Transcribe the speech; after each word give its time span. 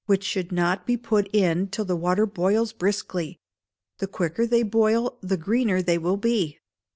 which 0.07 0.23
should 0.23 0.51
not 0.51 0.87
be 0.87 0.97
put 0.97 1.29
in 1.31 1.67
till 1.67 1.85
the 1.85 1.95
water 1.95 2.25
boils 2.25 2.73
briskly: 2.73 3.39
the 3.99 4.07
quicker 4.07 4.47
they 4.47 4.63
boil 4.63 5.15
the 5.21 5.37
greener 5.37 5.79
they 5.79 5.99
will 5.99 6.17
be. 6.17 6.57